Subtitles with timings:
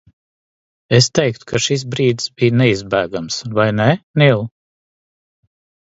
[0.99, 3.89] Es teiktu, ka šis brīdis bija neizbēgams, vai ne,
[4.23, 4.47] Nīl?